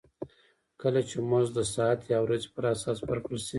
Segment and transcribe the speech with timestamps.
[0.81, 3.49] کله چې مزد د ساعت یا ورځې پر اساس ورکړل شي